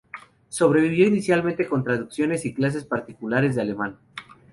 Sobrevivió 0.49 1.05
inicialmente 1.07 1.67
con 1.69 1.83
traducciones 1.83 2.43
y 2.45 2.55
clases 2.55 2.85
particulares 2.85 3.53
de 3.53 3.61
alemán. 3.61 3.99